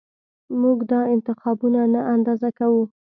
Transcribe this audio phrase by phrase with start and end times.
[0.61, 2.83] موږ دا انتخابونه نه اندازه کوو